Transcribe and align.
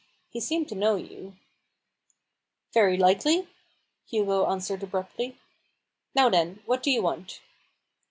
He 0.31 0.39
seemed 0.39 0.67
to 0.69 0.73
know 0.73 0.95
you."" 0.95 1.37
Very 2.73 2.97
likely!" 2.97 3.47
Hugo 4.09 4.47
answered 4.47 4.81
abruptly. 4.81 5.37
"Now 6.15 6.27
then, 6.27 6.63
what 6.65 6.81
do 6.81 6.89
you 6.89 7.03
want?" 7.03 7.39